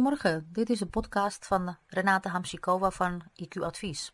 [0.00, 4.12] Goedemorgen, dit is de podcast van Renate Hamsikova van IQ Advies.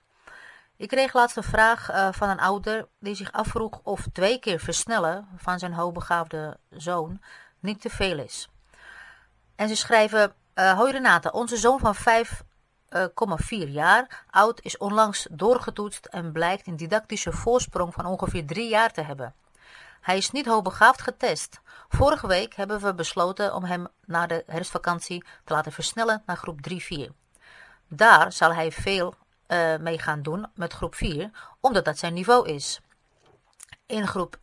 [0.77, 4.61] Ik kreeg laatst een vraag uh, van een ouder die zich afvroeg of twee keer
[4.61, 7.21] versnellen van zijn hoogbegaafde zoon
[7.61, 8.49] niet te veel is.
[9.57, 16.07] En ze schrijven, uh, hoi Renate, onze zoon van 5,4 jaar oud is onlangs doorgetoetst
[16.07, 19.35] en blijkt een didactische voorsprong van ongeveer 3 jaar te hebben.
[20.07, 21.61] Hij is niet hoogbegaafd getest.
[21.89, 26.59] Vorige week hebben we besloten om hem na de herfstvakantie te laten versnellen naar groep
[26.71, 27.13] 3-4.
[27.89, 29.15] Daar zal hij veel
[29.49, 31.31] uh, mee gaan doen met groep 4,
[31.61, 32.81] omdat dat zijn niveau is.
[33.87, 34.43] In groep 1-2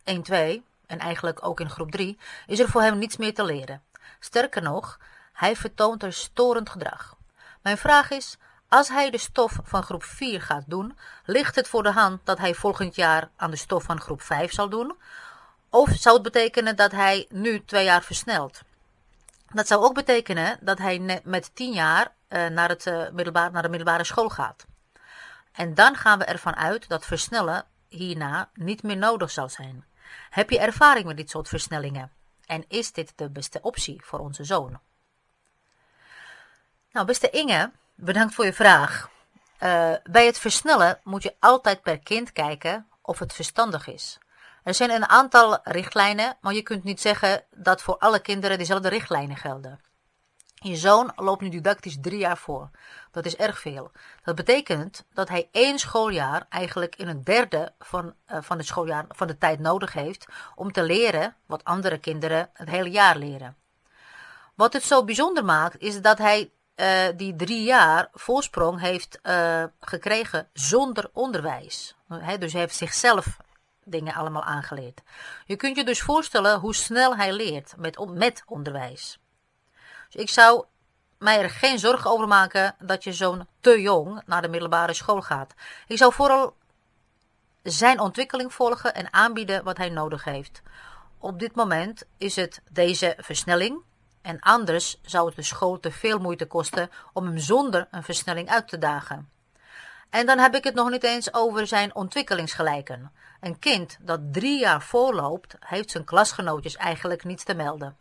[0.86, 3.82] en eigenlijk ook in groep 3 is er voor hem niets meer te leren.
[4.20, 4.98] Sterker nog,
[5.32, 7.16] hij vertoont er storend gedrag.
[7.62, 8.36] Mijn vraag is,
[8.68, 12.38] als hij de stof van groep 4 gaat doen, ligt het voor de hand dat
[12.38, 14.94] hij volgend jaar aan de stof van groep 5 zal doen?
[15.74, 18.60] Of zou het betekenen dat hij nu twee jaar versnelt?
[19.52, 23.62] Dat zou ook betekenen dat hij met tien jaar uh, naar, het, uh, middelbaar, naar
[23.62, 24.66] de middelbare school gaat.
[25.52, 29.84] En dan gaan we ervan uit dat versnellen hierna niet meer nodig zal zijn.
[30.30, 32.12] Heb je ervaring met dit soort versnellingen?
[32.46, 34.80] En is dit de beste optie voor onze zoon?
[36.90, 39.10] Nou, beste Inge, bedankt voor je vraag.
[39.62, 44.18] Uh, bij het versnellen moet je altijd per kind kijken of het verstandig is.
[44.64, 48.88] Er zijn een aantal richtlijnen, maar je kunt niet zeggen dat voor alle kinderen dezelfde
[48.88, 49.80] richtlijnen gelden.
[50.54, 52.70] Je zoon loopt nu didactisch drie jaar voor.
[53.10, 53.90] Dat is erg veel.
[54.22, 59.04] Dat betekent dat hij één schooljaar eigenlijk in een derde van, uh, van het schooljaar
[59.08, 63.56] van de tijd nodig heeft om te leren wat andere kinderen het hele jaar leren.
[64.54, 69.64] Wat het zo bijzonder maakt is dat hij uh, die drie jaar voorsprong heeft uh,
[69.80, 71.94] gekregen zonder onderwijs.
[72.08, 73.36] He, dus hij heeft zichzelf
[73.84, 75.02] dingen allemaal aangeleerd.
[75.44, 79.18] Je kunt je dus voorstellen hoe snel hij leert met, met onderwijs.
[80.08, 80.64] Dus ik zou
[81.18, 85.22] mij er geen zorgen over maken dat je zo'n te jong naar de middelbare school
[85.22, 85.54] gaat.
[85.86, 86.56] Ik zou vooral
[87.62, 90.62] zijn ontwikkeling volgen en aanbieden wat hij nodig heeft.
[91.18, 93.82] Op dit moment is het deze versnelling.
[94.22, 98.48] En anders zou het de school te veel moeite kosten om hem zonder een versnelling
[98.48, 99.28] uit te dagen.
[100.14, 103.12] En dan heb ik het nog niet eens over zijn ontwikkelingsgelijken.
[103.40, 107.96] Een kind dat drie jaar voorloopt, heeft zijn klasgenootjes eigenlijk niets te melden.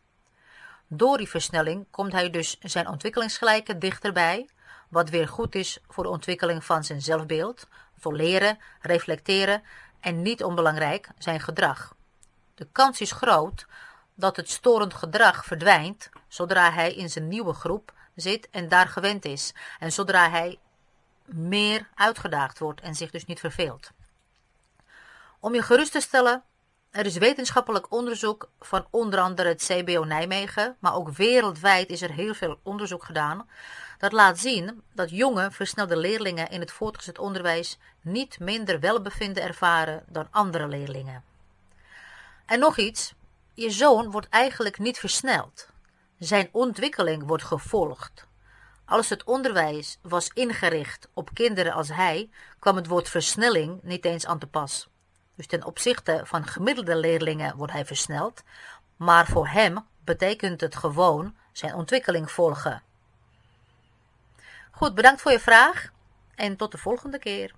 [0.88, 4.50] Door die versnelling komt hij dus zijn ontwikkelingsgelijken dichterbij,
[4.90, 9.64] wat weer goed is voor de ontwikkeling van zijn zelfbeeld, voor leren, reflecteren
[10.00, 11.96] en niet onbelangrijk zijn gedrag.
[12.56, 13.66] De kans is groot
[14.16, 19.26] dat het storend gedrag verdwijnt zodra hij in zijn nieuwe groep zit en daar gewend
[19.26, 20.60] is en zodra hij
[21.26, 23.92] meer uitgedaagd wordt en zich dus niet verveelt.
[25.40, 26.44] Om je gerust te stellen,
[26.90, 32.12] er is wetenschappelijk onderzoek van onder andere het CBO Nijmegen, maar ook wereldwijd is er
[32.12, 33.50] heel veel onderzoek gedaan.
[33.98, 40.04] Dat laat zien dat jonge, versnelde leerlingen in het voortgezet onderwijs niet minder welbevinden ervaren
[40.08, 41.24] dan andere leerlingen.
[42.46, 43.14] En nog iets,
[43.54, 45.68] je zoon wordt eigenlijk niet versneld.
[46.20, 48.28] Zijn ontwikkeling wordt gevolgd.
[48.86, 52.30] Als het onderwijs was ingericht op kinderen als hij,
[52.60, 54.88] kwam het woord versnelling niet eens aan te pas.
[55.36, 58.44] Dus ten opzichte van gemiddelde leerlingen wordt hij versneld,
[58.96, 62.84] maar voor hem betekent het gewoon zijn ontwikkeling volgen.
[64.72, 65.92] Goed, bedankt voor je vraag
[66.36, 67.56] en tot de volgende keer.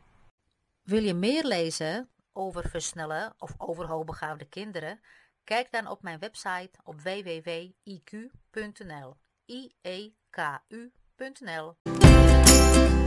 [0.82, 5.00] Wil je meer lezen over versnellen of over hoogbegaafde kinderen?
[5.44, 7.76] Kijk dan op mijn website op www.iq.nl.
[9.46, 9.76] i
[11.18, 13.05] www.rijnmond.nl